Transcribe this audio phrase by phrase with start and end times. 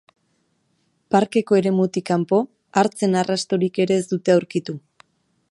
[1.15, 2.41] Parkeko eremutik kanpo
[2.83, 4.79] hartzen arrastorik ere ez dute aurkitu.